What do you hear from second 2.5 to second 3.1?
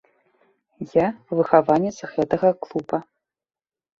клуба.